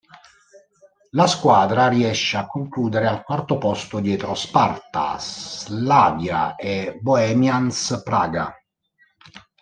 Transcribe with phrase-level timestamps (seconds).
[1.11, 8.51] La squadra riesce a concludere al quarto posto dietro Sparta, Slavia e Bohemians Praga.